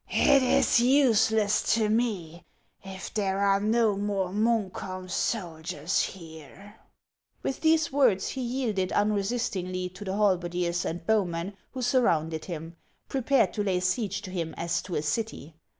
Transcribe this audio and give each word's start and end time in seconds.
"It 0.09 0.41
is 0.41 0.79
useless 0.79 1.75
to 1.75 1.87
me 1.87 2.43
if 2.83 3.13
there 3.13 3.37
are 3.37 3.59
no 3.59 3.95
more 3.95 4.29
Munkholm 4.31 5.11
soldiers 5.11 6.01
here." 6.01 6.77
With 7.43 7.61
these 7.61 7.91
words, 7.91 8.29
he 8.29 8.41
yielded 8.41 8.91
unresistingly 8.93 9.89
to 9.89 10.03
the 10.03 10.13
hal 10.15 10.39
berdiers 10.39 10.85
and 10.85 11.05
bowmen 11.05 11.55
who 11.73 11.83
surrounded 11.83 12.45
him, 12.45 12.77
prepared 13.09 13.53
to 13.53 13.63
lay 13.63 13.79
siege 13.79 14.23
to 14.23 14.31
him, 14.31 14.55
as 14.57 14.81
to 14.81 14.95
a 14.95 15.03
city. 15.03 15.53